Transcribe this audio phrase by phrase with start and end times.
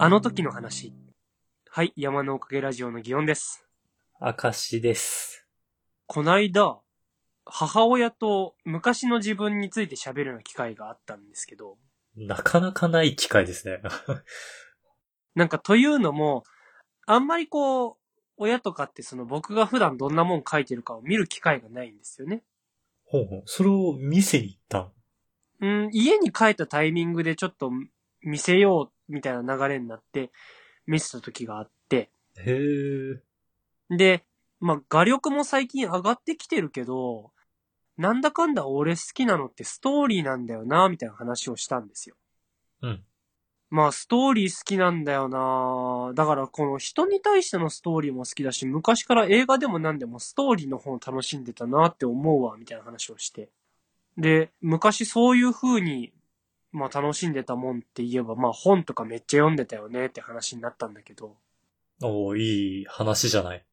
[0.00, 0.92] あの時の話。
[1.70, 3.66] はい、山のおかげラジオの祇園です。
[4.20, 5.44] 明石です。
[6.06, 6.78] こないだ、
[7.44, 11.78] 母親と昔の自分について喋るような機会があったんですけど、
[12.16, 13.82] なかなかない機会ですね。
[15.34, 16.44] なんかというのも、
[17.04, 17.96] あんまりこう、
[18.36, 22.44] 親とかってその僕が普段どんなもん書いてるかを見る機会がないんですよね。
[23.04, 23.42] ほうほう。
[23.46, 24.92] それを店に行ったん
[25.60, 27.72] うん、家に帰ったタイミングでちょっと
[28.22, 30.30] 見せようみたいな流れになって
[30.86, 32.58] 見せた時があって、へ
[33.90, 33.96] え。
[33.96, 34.24] で、
[34.60, 37.32] まあ、画力も最近上がってきてるけど、
[37.96, 42.16] なんだかんだ俺好きなのってストーリーなんだよな、みたいな話をしたんですよ。
[42.82, 43.04] うん。
[43.70, 46.14] まあ、ストーリー好きなんだよな。
[46.14, 53.50] だから、この人に対してのストーリーも好きだし、昔から映画でも何でもストーリーの方を楽しんでたなって思うわ、みたいな話をして。
[54.16, 56.12] で、昔そういう風に、
[56.72, 61.36] まあ楽しんでたもんって言えば、まあ本とかめっちゃ読んでたよねって話になったんだけど。
[62.02, 63.64] おーいい話じゃない。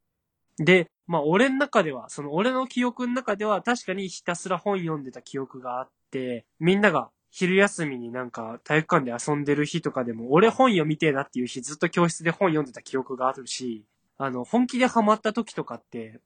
[0.58, 13.84] で、まあ俺の中では、その俺の記憶の中では確かにひたすら本読んでた記憶があって、みんなが昼休みになんか体育館で遊んでる日とかでも、俺本読みてえなっていう日ずっと教室で本読んでた記憶があるし、
[14.18, 16.22] あの、本気でハマった時とかって、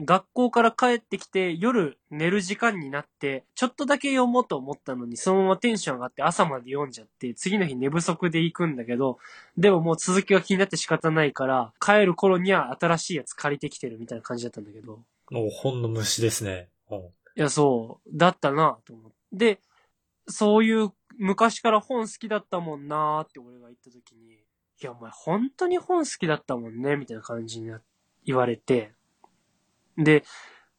[0.00, 9.18] 学校から帰ってきて夜寝る時間になって、ちょっとだけ読もうと思ったのに、そのままテンション上がって朝まで読んじゃって、次の日寝不足で行くんだけど、
[9.56, 15.00] でももう続きが気になって仕方ないから、帰る頃には新しいやつ借りてきてるみたいな感じだったんだけど。
[15.32, 16.68] お本の虫ですね。
[16.90, 16.98] うん
[17.36, 19.56] いや、そう、だったなと思って。
[19.56, 19.60] で、
[20.28, 24.38] そういう昔から本好きだったもんなーって俺が言った時に、い
[24.80, 27.80] や、お前本当に本好きだったもんね、みたいな感じにな
[28.24, 28.92] 言われて。
[29.96, 30.24] で、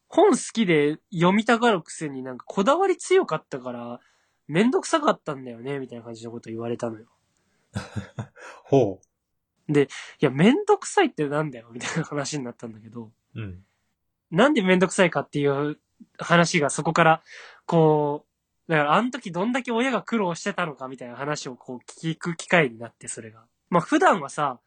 [0.08, 4.00] 本好きで読みたがるくせになんかこだわり強かったから、
[4.46, 7.06] めんどくさかったんだよね、みたいな感じのこと言われたのよ。
[8.64, 9.00] ほ
[10.20, 13.10] いや、めんどくさいってなんだよ、みたいな話になったんだけど。
[13.34, 13.40] う。
[13.40, 13.64] うん。
[14.30, 15.78] なんでめんどくさいかっていう
[16.18, 17.22] 話がそこから、
[17.66, 18.24] こ
[18.68, 23.44] う、だからあの時どんだけ親が苦労してたのかみたいな話をこう聞く機会になって、それが。
[23.70, 24.60] まあ普段はさ、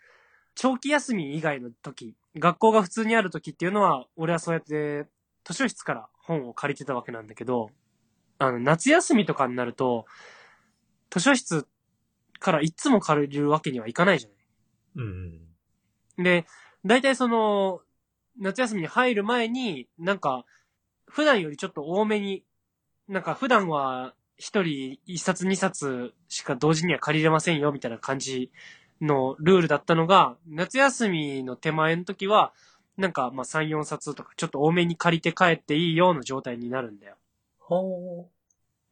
[0.56, 5.08] 長期休み以外の時、学校が普通にある時っていうのは、俺はそうやって
[5.44, 7.72] 図書室から本を借りてたわけなんだけど、
[8.38, 10.06] あの、夏休みとかになると、
[11.10, 11.68] 図書室
[12.40, 14.38] からいつも借りるわけにはいかないじゃない。
[14.96, 16.24] うん。
[16.24, 16.46] で、
[16.86, 17.82] 大体その、
[18.40, 20.46] 夏休みに入る前に、なんか、
[21.08, 22.44] 普段よりちょっと多めに、
[23.08, 28.52] なんか普段は一人一冊二冊しか同時には借りれませんよみたいな感じ
[29.02, 32.54] のルールだったのが、夏休みの手前の時は、
[32.98, 37.16] なんかまあ3、4冊とかちょっと多めに借りて帰っていいような状態になるんだよ。
[37.60, 38.28] ほ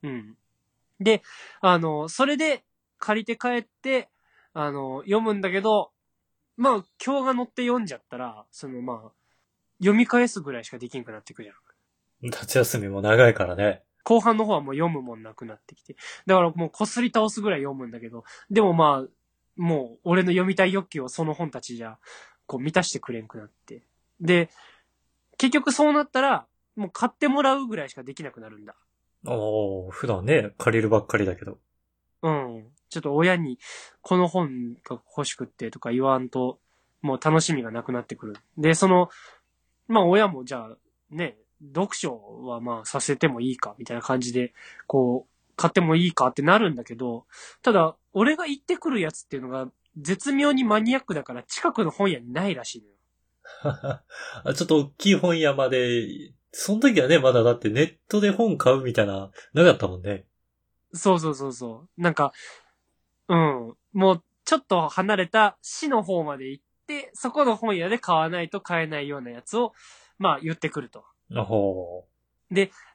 [0.04, 0.38] うん。
[1.00, 1.22] で、
[1.62, 2.64] あの、それで
[3.00, 4.10] 借りて帰って、
[4.54, 5.92] あの、読むんだけど、
[6.56, 9.12] まあ、今日が乗って読んじゃったら、そのまあ、
[9.80, 11.56] 読み返すぐらいしかできんくなってくじゃん。
[11.56, 12.30] う。
[12.32, 13.84] 夏休みも長いからね。
[14.04, 15.96] 後半の方はもう読むもんなくなってきて。
[16.26, 19.10] だからもうこすり倒すぐらい読むんだけど、でもまあ、
[19.58, 21.98] もう俺の読みたい欲求をその本たちじゃ、
[22.46, 23.84] こう満たしてくれんくなって。
[24.22, 24.50] で、
[25.38, 26.46] 結局そうなったら、
[26.76, 28.76] もう買ってもらうぐらいしかできなくなるんだ。
[29.26, 31.58] おー普段ね、借りるばっかりだけど。
[32.22, 32.68] うん。
[32.90, 33.60] ちょっと親に、
[34.02, 36.60] この本が欲しくってとか言わんと、
[37.02, 38.36] もう楽しみがなくなってくる。
[38.58, 39.10] で、その、
[39.88, 40.78] まあ親もじゃあ、
[41.10, 41.38] ね、
[41.74, 44.54] 読書はまあさせてもいいか、みたいな感じで、
[44.86, 47.26] こう、買ってもいいかってなるんだけど、
[47.62, 52.94] ただ、俺が行ってくるやつっていうのが、絶妙にマニアックだから近くの本屋にないらしいのよ。
[54.44, 60.26] あちょっと大きい本屋まで、その時はね、まだだってネットで本買うみたいな、なかったもんね。
[60.94, 62.02] そうそうそうそう。
[62.02, 62.32] なんか、
[63.28, 63.76] うん。
[63.94, 69.74] もう、ちょっと離れた市の方まで行って、そこの本屋で買わないと買えないようなやつを、
[70.18, 71.04] まあ言ってくると。
[71.36, 72.07] ほ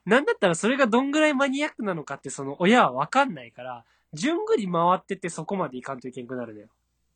[0.05, 6.67] なんだったらそれがどんぐらいマニアックなのかってその親はわかんないから、順繰り回ってってそこまで行かんといけんくなるのよ。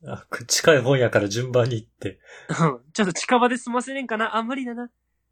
[0.03, 0.11] う。
[0.11, 2.19] あ近い本屋から順番に行って。
[2.49, 4.35] うんちょっと近場で済ませれんかな？
[4.35, 4.89] あ、無理だな。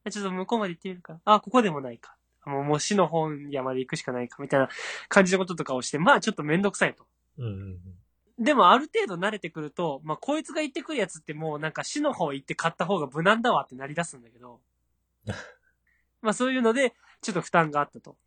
[0.10, 1.20] ちょっと向こうまで行ってみるか。
[1.26, 2.16] あ、ここでもないか。
[2.46, 4.70] もう、もう市の本屋まで行くしかないか、みたいな
[5.10, 7.06] 感じのこととかをして、まあちょっとめんどくさいと。
[7.38, 7.78] うんうん
[8.38, 14.60] でもある程度慣れてくると、まあ、こいつが行ってくるやつってもうなんか市の方行って買った方が無難だわってなり出すんだけど。
[16.22, 18.18] まあそういうので、ちょっと負担があったと。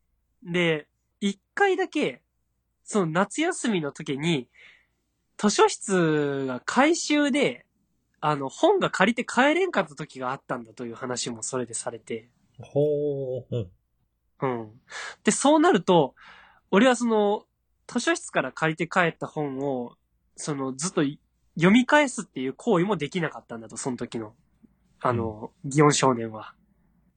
[0.42, 0.88] で、
[1.20, 2.22] 一回だけ、
[2.84, 4.48] その夏休みの時に、
[5.36, 7.64] 図書室が回収で、
[8.20, 12.28] あの、本が借りて帰れんかった時があったんだという話もそれでされて。
[12.58, 12.64] うん。
[12.64, 13.56] ほう。
[13.56, 13.70] うん。
[14.40, 14.80] うん。
[15.24, 16.14] で、そうなると、
[16.70, 17.44] 俺はその、
[17.86, 19.96] 図書室から借りて帰った本を、
[20.36, 21.20] その、ずっとい
[21.54, 24.34] 読み返すっていう行為もできなかったんだと、その時の、
[25.00, 26.54] あの、祇園少年は。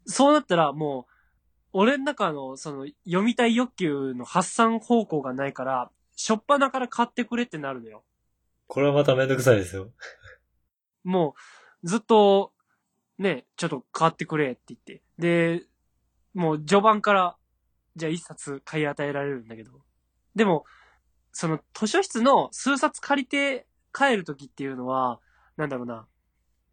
[0.05, 1.10] そうなったら、もう、
[1.73, 8.03] 俺の中の、その、読みたい欲求の発散方向がないから、しょっぱなから買ってくれってなるのよ。
[8.67, 9.91] これはまためんどくさいですよ。
[11.03, 11.35] も
[11.83, 12.53] う、ずっと、
[13.17, 15.01] ね、ちょっと買ってくれって言って。
[15.17, 15.63] で、
[16.33, 17.37] もう序盤から、
[17.95, 19.71] じゃあ一冊買い与えられるんだけど。
[20.35, 20.65] でも、
[21.31, 25.19] その図書室の数冊借りて帰るときっていうのは、
[25.57, 26.07] なんだろうな。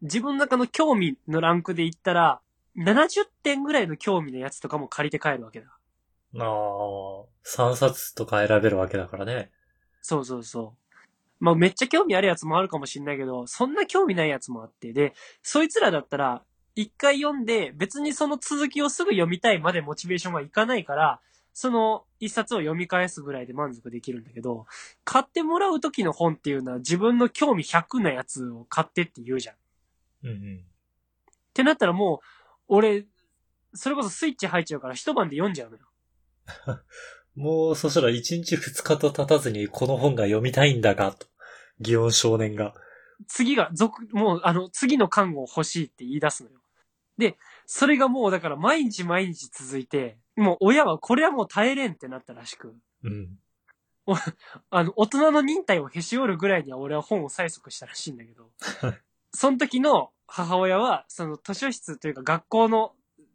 [0.01, 2.41] 自分の中の興味のランクで言ったら、
[2.77, 5.67] 70点ぐらいの興味のやつとかも借りて帰るわけだ。
[6.37, 9.51] ああ、3冊とか選べるわけだからね。
[10.01, 10.95] そうそうそう。
[11.39, 16.43] まあめっちゃ興味あるやつもあるかもしんないけど、そんな興味ないやつもあって、で、そいつらだったら、
[16.75, 21.19] 一回読んで、別にその続きをすぐ読みたいまでモチベーションはいかないから、
[21.53, 24.65] その一冊を読み返すぐらいで満足できるんだけど、
[25.03, 29.55] 買ってもらう時の本っていうのは自分の興味100なやつを買ってって言うじゃん。
[29.55, 29.57] っ
[30.23, 30.63] うんうん。
[31.53, 32.25] てなったらもう、
[32.69, 33.05] 俺、
[33.73, 35.83] それこそスイッチ入っちゃうから一晩で読んじゃうのよ。
[37.35, 41.27] もう、そしたら1日2日と経たずにこの本が読みたいんだが、と。
[41.81, 42.73] 祇園少年が。
[43.27, 46.59] 次が、続、もう、あの、次の看護欲しいって言い出すのよ。
[47.17, 53.37] で、それがもうだから毎日毎日続いて、もう親はこれはもう耐えれんってなったらしく、うん。
[54.69, 58.49] あの、大人の忍耐をへし折るぐらいには俺は本を催促したらしいんだけど、
[59.33, 62.93] その時の母親は、その図書室というか学校の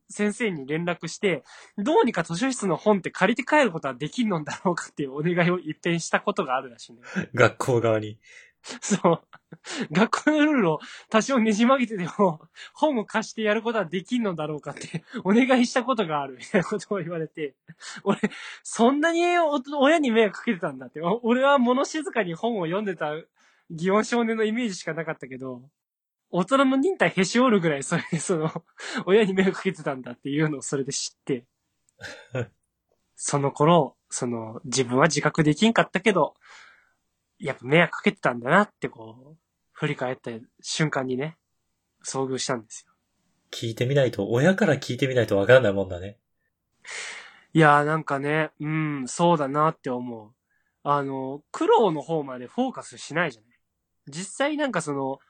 [0.09, 1.45] 先生に連絡して、
[1.79, 7.29] どうにか図書室の本って借りて帰ることはできんのだろうかっていうお願いを一遍したことがあるらしいんだよ。
[7.35, 8.19] 学校側に。
[8.81, 9.21] そう。
[9.93, 10.79] 学校のルールを
[11.11, 12.41] 多少ねじ曲げてでも、
[12.73, 17.55] 本を貸してやることはできんのだろうかって、お願いしたことがある、みたいなことを言われて、
[18.05, 18.19] 俺、
[18.63, 21.01] そんなにお親に迷惑かけてたんだって。
[21.03, 23.13] お俺は物静かに本を読んでた
[23.71, 25.63] 祇園少年のイメージしかなかったけど、
[26.37, 28.51] 大人の忍耐へし折るぐらい、それで、 その、
[29.07, 31.47] 親に迷惑かけてたんだっていうのをそれで知って、
[33.15, 36.35] その頃、その、自分は自覚できんかったけど、
[37.39, 39.39] やっぱ迷惑かけてたんだなってこう、
[39.71, 41.39] 振り返った瞬間にね、
[42.05, 42.93] 遭遇したんですよ。
[43.53, 46.19] 聞いてみないと、親から聞いてみないとわかんないもんだね。
[47.53, 50.33] いやーなんかね、うん、そうだなって思う。
[50.83, 53.59] あの、苦労の方までフォーカスしないじゃない。
[54.09, 55.21] 実際なんかその、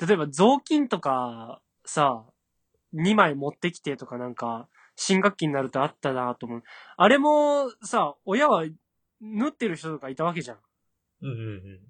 [0.00, 2.24] 例えば雑巾とかさ、
[2.94, 6.62] 2枚持ってきてとかなんか、新学期になるとあったなと思う。
[6.96, 8.64] あれもさ、親は
[9.20, 10.58] 縫ってる人とかいたわけじゃん。
[11.22, 11.80] うんうんうん。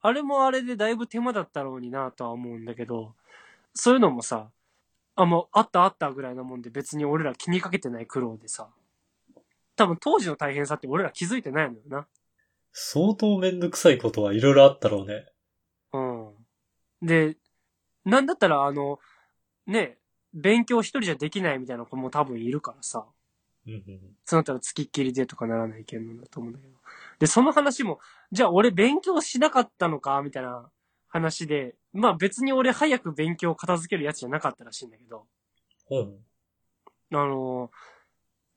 [0.00, 3.14] あれもあれでだいぶ手間だったろうになとは思うんだけど、
[3.74, 4.50] そういうのもさ、
[5.14, 8.68] あ、もうあったあったぐらいなもんで別に俺ら気にかけてない苦労でさ、
[9.76, 12.06] 多分当時の大変さって俺ら気づいてないのよな。
[12.72, 15.26] 相当めんどくさいことはいろいろあったろうね。
[15.92, 17.06] うん。
[17.06, 17.36] で、
[18.04, 18.98] なんだったらあの、
[19.66, 19.98] ね、
[20.34, 23.04] 勉強一人じゃできないみたいな子も多分いるからさ、
[23.66, 24.00] うんうん。
[24.24, 26.74] そうなったら付きっきりでとかならないけんのだと思うんだけど。
[27.18, 28.00] で、その話も、
[28.32, 30.68] じゃあ俺勉強しなかったのかみたいな
[31.08, 35.26] 話で、まあ別に俺早く勉強を片付けるやつじゃなかったらしいんだけど、
[35.86, 36.14] 本。
[37.12, 37.70] あの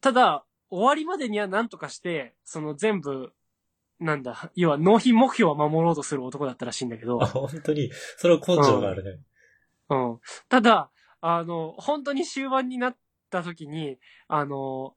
[0.01, 3.33] ただ、終わりまでには何とかして、その全部、
[3.99, 9.11] なんだ、要は納品目標は守ろうとする男だったらしいんだけどあ、、本当に、それは根性があるね。
[9.11, 9.25] うん。
[10.49, 12.97] ただ、あの、本当に終盤になっ
[13.29, 14.95] た時に、あの、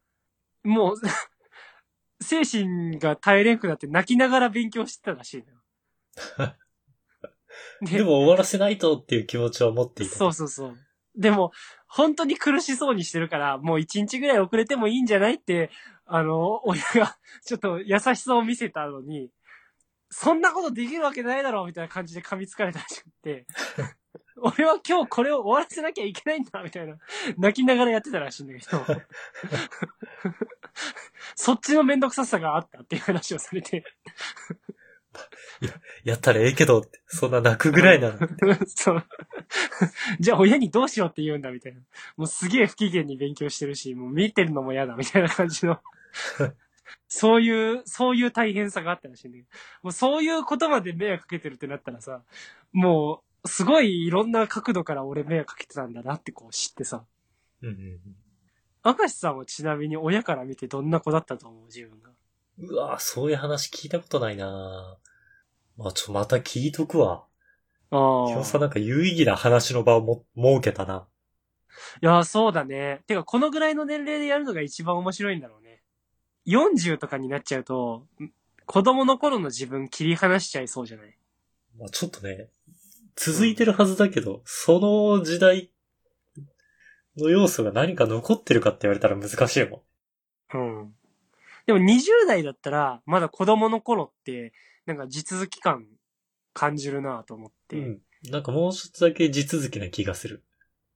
[0.64, 0.97] もう、
[2.23, 6.57] 精神が耐えれんくなって泣きながら勉強してたらしいのよ。
[7.83, 10.16] でも終わらせないとっていう気持ちは持っていた。
[10.16, 10.76] そうそうそう。
[11.16, 11.52] でも、
[11.87, 15.71] 本当に苦しそうにしてるから、もう一日ぐらい遅れてもいいんじゃないって、
[16.07, 19.30] あの、親がちょっと優しさを見せたのに、
[20.11, 23.47] そんなことできるわけないだろうみたいな感じで噛みつかれたらしくって、
[24.40, 26.97] 俺は今日これを終わらせなきゃいけないんだみたいな、
[27.37, 28.85] 泣きながらやってたらしいんだけど、
[31.35, 33.85] そっちのめんどくささがあったっていう話をされて、
[36.04, 38.18] やったらええけどって、そんな泣くぐらいなの。
[38.66, 39.04] そう。
[40.21, 41.80] じゃあ親にどうしようって言うんだみたいな。
[42.16, 45.80] もうすげえ不機嫌に勉強してるし、もう見てるのも嫌だみたいな感じの。
[47.09, 49.49] そういう、そういう大変さがあったらしいんだけど。
[49.83, 52.23] もうそういうことまで迷惑かけてるってなったらさ、
[52.73, 57.04] もう、すごいいろんな角度から俺迷惑かけてたんだなってこう知ってさ。
[57.62, 58.00] うんうん
[58.85, 62.11] 明石さんはちなみに親から見てどんな子だったと思う自分が？
[62.59, 62.68] うん。
[62.71, 64.97] うわそういう話聞いたことないな
[65.76, 67.25] まあ、ちょ、また聞いとくわ。
[67.90, 67.97] あ
[68.30, 71.07] 今日さ、なんか有意義な話の場をも、設けたな。
[72.02, 73.02] いや、そうだね。
[73.07, 75.83] てか、このぐらいの年齢でやるのが一番面白いんだろうね。
[76.47, 78.30] 40とかになっちゃうと、ん
[78.66, 81.16] 子供の頃の自分切り離しちゃいそうじゃない？
[81.78, 82.49] まあちょっとね、
[83.20, 85.72] 続いてるはずだけど、その時代
[87.16, 89.82] の要素が何か残ってるかって言われたら難しいも
[90.54, 90.94] うん。
[91.66, 94.52] でも20代だったら、まだ子供の頃って、
[94.87, 95.87] なんか地続き感
[96.54, 97.76] 感じるなと思って。
[97.76, 97.80] ん。
[97.80, 98.00] うん。
[98.30, 100.44] なんかもうちょっとだけ地続きな気がする。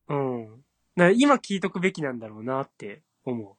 [0.08, 0.62] うん。
[1.16, 3.56] 今聞いとくべきなんだろうなって思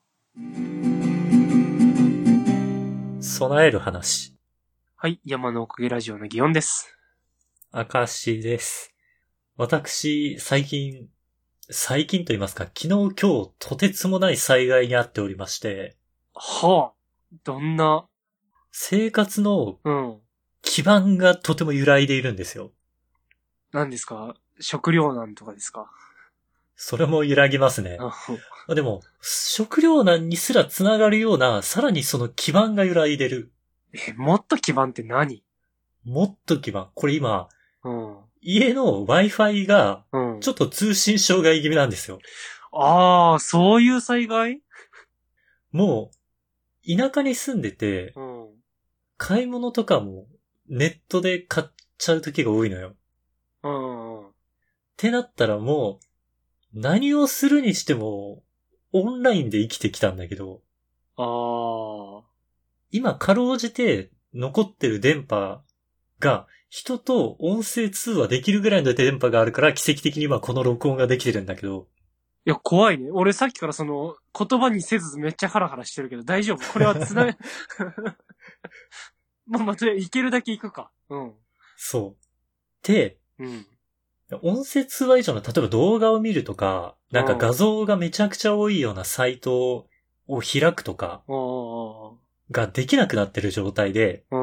[3.20, 4.32] 備える話。
[4.32, 4.34] う。
[4.96, 5.20] はい。
[5.26, 6.98] 山のおかげラジオの祇園です。
[7.76, 8.94] 明石です。
[9.58, 11.08] 私、最近、
[11.72, 13.16] 最近と言いますか、昨日今日
[13.58, 15.98] とてつもない災害に遭っておりまして、
[16.36, 17.38] はあ。
[17.44, 18.06] どんな、
[18.72, 20.20] 生活のうん。
[20.62, 22.74] 基盤がとても揺らいでいるんですよ。
[23.72, 24.36] 何ですか？
[24.60, 25.90] 食料難とかですか？
[26.76, 27.98] それも揺らぎますね。
[28.68, 33.52] あでも、食糧難にすらつながるような、さらにその基盤が揺らいでる。
[33.94, 35.44] え、もっと基盤って何？
[36.04, 36.92] もっと基盤。
[36.94, 37.50] これ今、
[37.84, 38.18] うん。
[38.42, 40.40] 家の Wi-Fi が、うん。
[40.40, 42.20] ちょっと通信障害気味なんですよ。
[42.72, 44.62] ああ、そういう災害？
[45.72, 46.12] も
[46.86, 48.50] う、田舎に住んでて、うん。
[49.18, 50.28] 買い物とかも
[50.68, 52.96] ネットで買っちゃう時が多いのよ。
[53.64, 54.20] うん。
[54.20, 54.28] うん。
[54.28, 54.32] っ
[54.98, 56.00] てなったらも
[56.74, 58.44] う、何をするにしても、
[58.92, 60.62] オンラインで生きてきたんだけど、
[61.18, 62.24] ああ。
[62.92, 65.62] 今かろうじて残ってる電波
[66.20, 71.86] が、人と音声通話できるぐらいの電波があるから奇跡的に今この録音ができてるんだけど、
[72.48, 73.12] いや、怖いね。
[73.12, 76.74] 俺さっきからその、言葉にせずめっちゃハラハラしてるけど、大丈夫？
[76.74, 77.28] これはつな、
[79.46, 80.90] ま あまあ、とりあえずいけるだけいくか。
[81.10, 81.34] うん。
[81.78, 82.88] そう。
[82.88, 83.68] で、うん。
[84.42, 89.88] 音声通話以上の、例えば動画を見るとか、なんか画像がめちゃくちゃ多いようなサイト
[90.26, 92.18] を開くとかお
[92.50, 94.40] ができなくなってる状態で、ーう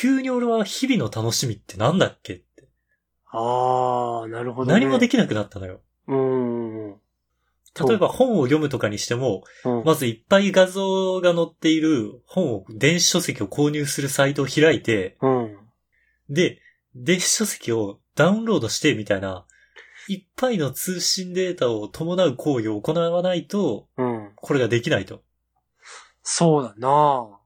[0.00, 2.66] 急に俺は日々の楽しみってなんだっけって。
[3.26, 4.80] ああ、なるほど、ね。
[4.80, 5.82] 何もできなくなったのよ。
[6.06, 6.92] うん。
[7.86, 15.58] 例えば本を読むとかにしても、うん、まずいっぱい画像が載っている本を、電子書籍を購入するサイトを開いて、うん。
[16.30, 16.62] で、
[16.94, 19.44] 電子書籍をダウンロードしてみたいな、
[20.08, 24.32] いっぱいの通信データを伴う行為を行わないと、うん。
[24.34, 25.16] これができないと。
[25.16, 25.20] っ
[26.22, 27.38] そうだな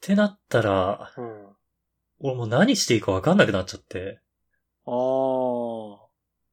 [0.00, 1.43] てなったら、うん。
[2.20, 4.20] あ俺もう何していいかわかんなくなっちゃって。
[4.86, 4.90] あ。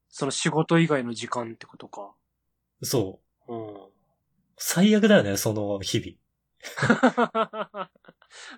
[0.09, 2.11] その仕事以外の時間ってことか。
[2.83, 3.53] そう。
[3.53, 3.77] うん。
[4.57, 6.17] 最悪だよね、その日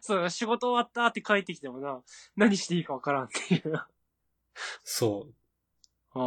[0.01, 2.01] そうだ、仕事終わったって帰ってきてもな、
[2.35, 3.61] 何していいかわからんっていう。
[3.71, 3.87] 々。
[4.83, 5.33] そう。
[6.15, 6.19] あ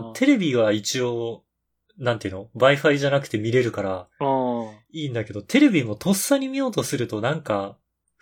[0.00, 1.44] まあ、テレビは一応、
[1.98, 7.76] なんていうの ?Wi-Fi じゃなくて見れるからあーいいんだけど、テレビもとっさに見ようとするとなんか、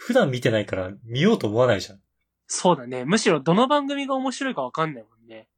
[0.06, 2.00] 普段見てないから見ようと思わないじゃん。
[2.46, 3.04] そうだね。
[3.04, 5.48] むしろどの番組が面白いかわかんないもんね。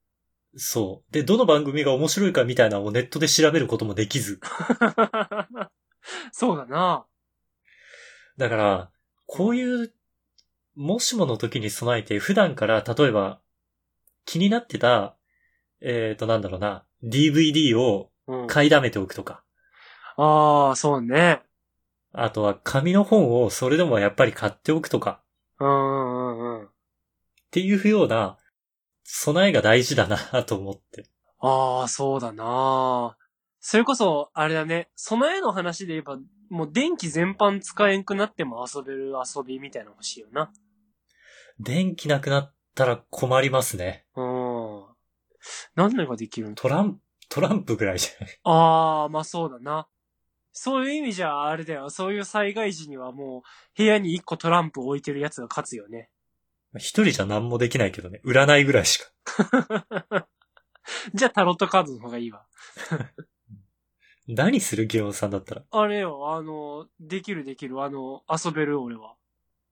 [0.56, 1.12] そう。
[1.12, 4.40] で、どの番組が面白いかみたいなのをネットで調べることもできず。
[6.30, 7.06] そうだな。
[8.36, 8.90] だから、
[9.26, 9.94] こういう、
[10.76, 13.40] もしもの時に備えて、普段から、例えば、
[14.26, 15.16] 気になってた、
[15.80, 18.46] えっ、と、なんだろうな、DVD をうん。
[18.46, 19.44] 買いだめておくとか、
[20.16, 21.42] ああ、そうね。
[22.16, 25.20] あとは紙の本をそれでもやっぱり買っておくとか、
[25.58, 26.66] うんうんうんうん。
[26.66, 26.68] っ
[27.50, 28.38] ていうような、
[29.02, 31.04] 備えが大事だなと思って。
[31.40, 33.16] ああ、そうだな。
[33.60, 36.18] それこそ、あれだね、備えの話で言えば、
[36.50, 40.50] もう電気全般使えんくなっても遊べる遊びみたいなの欲しいよな。
[41.58, 44.06] 電気なくなったら困りますね。
[44.16, 44.84] うん。
[45.74, 48.38] 何のができるんトランプ、トランプぐらいじゃない？
[48.44, 49.86] ああ、まあそうだな。
[50.56, 51.90] そういう意味じゃ、あれだよ。
[51.90, 53.42] そういう災害時にはもう、
[53.76, 56.10] 部屋に一個トランプ置いてるやつが勝つよね。
[56.76, 58.20] 一人じゃ何もできないけどね。
[58.24, 59.10] 占いぐらいしか。
[61.12, 62.46] じゃあタロットカードの方がいいわ。
[64.28, 65.64] 何するギオンさんだったら。
[65.68, 67.82] あれよ、あの、できるできる。
[67.82, 69.16] あの、遊べる俺は。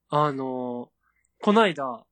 [0.09, 0.91] あの、
[1.41, 2.05] こないだ、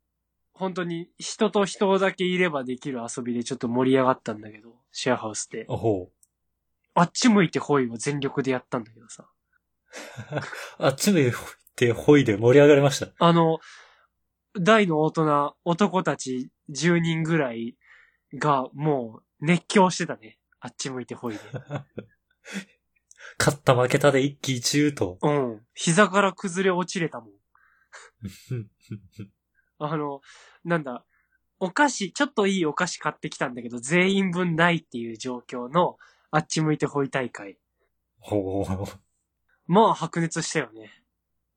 [0.53, 5.65] 本当に人と人だけいればできる遊びでちょっと盛り上がったんだけど、シェアハウスで。
[5.69, 6.20] おほう。
[6.95, 9.29] あっち向いてホイを全力でやったんだけどさ。
[10.79, 11.33] あっち向い
[11.77, 13.09] てほいで盛り上がりました。
[13.19, 13.59] あの、
[14.55, 17.77] 大の大人、男たち10人ぐらい
[18.35, 20.39] がもう熱狂してたね。
[20.61, 21.41] あっち向いてほいで。
[23.39, 25.19] 勝った負けたで一喜一憂と。
[25.23, 25.67] うん。
[25.75, 27.31] 膝から崩れ落ちれたもん。
[29.79, 30.21] あの、
[30.65, 31.07] なんだ、
[31.59, 35.97] お菓子、ちょっといいお菓子買ってきたんだけど、全員分ないっていう状況の、
[36.31, 37.59] あっち向いてほい大会。
[38.19, 38.87] ほう。
[39.67, 40.91] まあ、白熱したよね。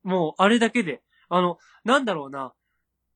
[0.02, 2.52] もう、あれだけで、あの、なんだろうな。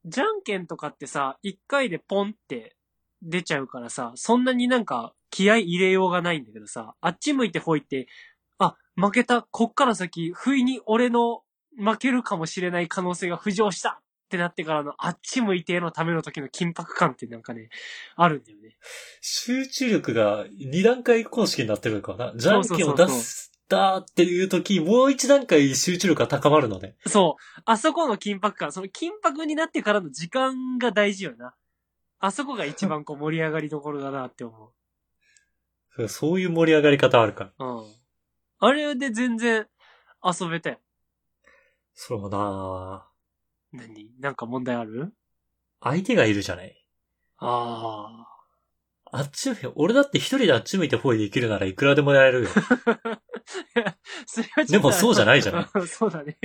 [0.04, 2.76] じゃんけんとかってさ、一回でポンって
[3.22, 8.06] 出ちゃうからさ、そんなになんか気合い入れようがないんだけどさ、あっち向いてほいって、
[8.58, 11.42] あ、負けた、こっから先、不意に俺の
[11.76, 17.70] 負けるかもしれない可能性が浮上したってなってからの、あっち向いてのための時の緊迫感ってなんかね、
[18.14, 18.76] あるんだよね。
[19.22, 22.34] 集中力が2段階公式になってるのかな？
[22.36, 26.94] じゃんけんを出したっていう時、もう一段階集中力が高まるのね。
[27.06, 27.62] そう。
[27.64, 31.54] あそこの緊迫感、その緊迫になってからの時間が大事よな。
[32.20, 34.72] あそこが一番こう盛り上がりどころだなって思
[36.08, 37.66] そういう盛り上がり方あるから。
[37.66, 37.78] う。
[37.78, 37.94] うん。
[38.58, 39.66] あれで全然
[40.22, 40.80] 遊べたよ。
[41.94, 43.07] そうなぁ
[43.72, 44.10] 何？
[44.20, 45.12] なんか問題ある？
[45.80, 46.84] 相手がいるじゃない。
[47.38, 48.26] あ
[49.10, 52.50] あっち向いて、俺だって一人であっち向いてホイできるならいくらでもやれるよ。
[54.68, 56.38] でもそうじゃないじゃない そうだね。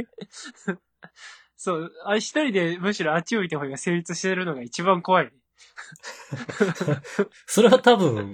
[1.57, 1.91] そう。
[2.05, 5.31] あ一人でむしろあっち向いた方が成立してるのが一番怖いね。
[7.47, 8.33] それは多分、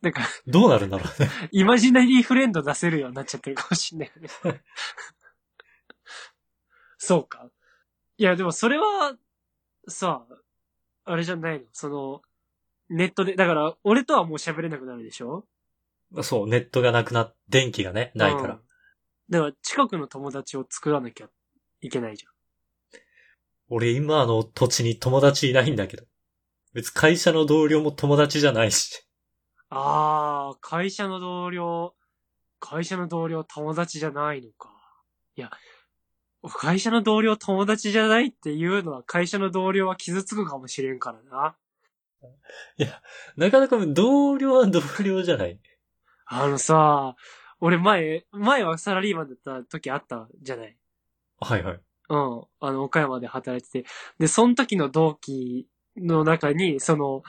[0.00, 1.28] なんか、どうなるんだろうね。
[1.50, 4.28] イマジナリーフレンド出せるようになっちゃってるかもしんないよね。
[6.98, 7.50] そうか。
[8.18, 9.16] いや、でもそれは、
[9.88, 10.26] さ、
[11.04, 11.66] あれじゃないの？
[11.72, 12.22] その、
[12.90, 15.46] ネットで、だから、俺とはもう喋れなくなるでしょ？
[16.22, 18.54] そう、ネットがなくなっ、電気がね、ないから。
[18.54, 18.60] うん
[19.30, 21.28] だから、近くの友達を作らなきゃ
[21.82, 22.24] いけないじ
[23.68, 26.04] 俺今の土地に友達いないんだけど。
[26.72, 29.06] 別に会社の同僚も友達じゃないし。
[29.68, 29.78] ゃん。
[29.78, 31.94] あー、会社の同僚、
[32.58, 34.70] 会社の同僚友達じゃないのか。
[35.36, 35.50] いや、
[36.46, 41.56] 会社の同僚友達じゃないっていうのは会社の同僚は傷つくかもしれんからな。
[43.36, 45.58] なかなか同僚は同僚じゃない？
[46.26, 47.16] あのさ、
[47.60, 50.76] 俺前、前はサラリーマンだった時あったじゃない？
[51.40, 51.80] はいはい。
[52.10, 52.42] うん。
[52.60, 53.88] あの、岡山で働いてて。
[54.18, 57.22] で、その時の同期の中に、その、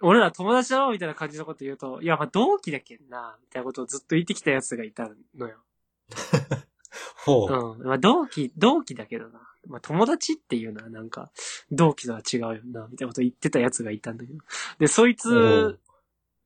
[0.00, 5.62] 俺ら友達だろみたいな感じのこと言うと、いや、まあ同期だけんな、みたいなことをずっと言ってきたやつがいたのよ。
[7.24, 7.76] ほう。
[7.78, 7.86] うん。
[7.86, 9.40] まあ同期、同期だけどな。
[9.68, 11.30] まあ友達っていうのはなんか、
[11.70, 14.38] 同期とは違うよな、みたいなこと言ってたやつがいたんだけど。
[14.78, 15.78] で、そいつ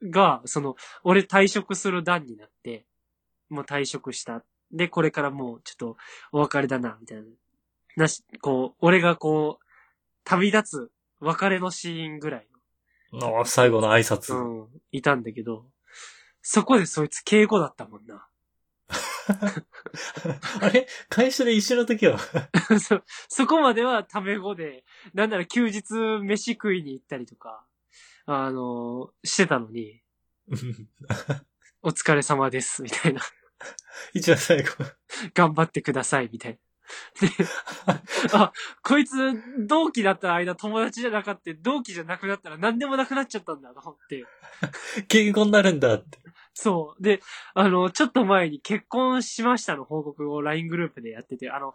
[0.03, 2.87] が、その、俺退職する段になって、
[3.49, 4.45] もう退職した。
[4.73, 5.97] で、これからもうちょっと
[6.33, 7.25] お別れだな、みたいな。
[7.97, 9.65] なし、こう、俺がこう、
[10.25, 12.47] 旅立つ別れのシーンぐらい
[13.13, 14.35] あ最後の挨拶。
[14.35, 15.67] の、うん、いたんだけど、
[16.43, 18.27] そこでそいつ敬語だったもんな。
[20.61, 20.87] あれ？
[21.09, 22.19] 会社で一緒の時は
[22.81, 24.85] そ、そこまではタメ語で、
[25.15, 27.65] なんなら休日飯食いに行ったりとか、
[28.27, 30.03] あの、してたのに、
[31.83, 33.21] お疲れ様です、みたいな。
[34.15, 34.73] 一番最後。
[35.35, 36.59] 頑張ってください、みたいな。
[37.29, 37.33] で、
[38.33, 39.17] あ、こいつ、
[39.67, 44.25] 同期だった間友達じゃなかった、同期じゃなくなったら何でもなくなっちゃったんだと思って。
[45.09, 46.19] 敬語になるんだって。
[46.59, 47.03] そう。
[47.03, 47.21] で、
[47.53, 51.75] あの、ちょっと前に結婚しましたの報告を LINE グループでやってて、あの、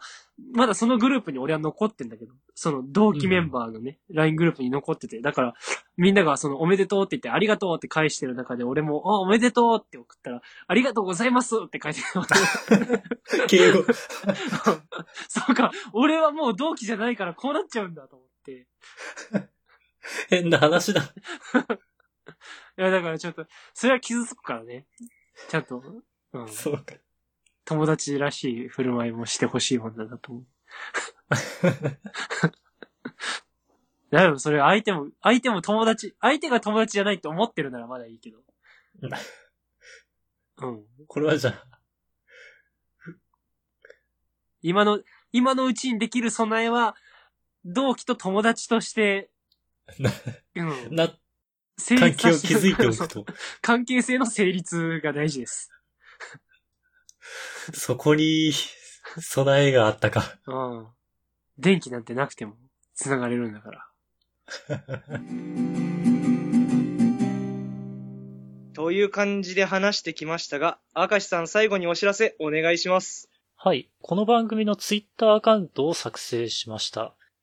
[0.55, 5.53] まだそのグループに俺は残ってんだけど、その同期メンバーのね、LINE グループに残ってて、だから、
[5.97, 13.03] みんながそのおめでとうって言ってありがとうって返してる中で俺も、あ、おめでとうって送ったら、ありがとうございますって書いてる。
[13.47, 13.83] 敬語。
[15.29, 18.65] そうか、俺はもう同期じゃないからこうなっちゃうんだと思って。
[20.29, 21.13] 変な話だ。
[22.77, 24.85] いや、だからちょっと、それは傷つくからね。
[25.49, 25.83] ちゃんと、
[26.33, 26.47] うん。
[26.47, 26.95] そうか。
[27.65, 30.45] 友達らしい振る舞いもしてほしいもんだなと思う。
[34.11, 38.39] だよ、それ相手も、相手も友達、相手が友達じゃないって思ってるならまだいいけど。
[40.57, 40.85] うん。
[41.07, 41.65] これはじゃあ、
[44.61, 46.95] 今の、今のうちにできる備えは、
[47.63, 49.29] 同期と友達として、
[49.97, 50.11] な、
[50.55, 50.95] うん。
[50.95, 51.13] な、
[51.81, 53.25] 成関係を築いておくと、
[53.61, 55.69] 関係性の成立が大事です。
[57.73, 58.53] そこに、
[59.19, 60.37] 備えがあったか。
[60.47, 60.87] うん。
[61.57, 62.55] 電気なんてなくても、
[62.93, 63.87] 繋がれるんだから。
[68.73, 73.29] という感じで話してきましたが、明石さん最後にお知らせお願いします。
[73.55, 73.89] はい。
[74.01, 77.13] この番組のツイッターアカウントを作成しました。